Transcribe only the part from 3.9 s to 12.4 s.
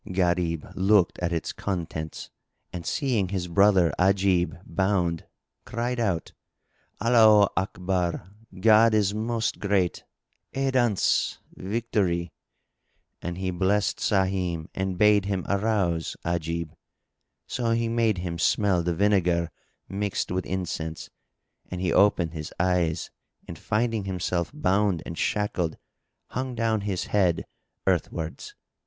Ajib bound, cried out, "Allaho Akbar—God is Most Great! Aidance! Victory!"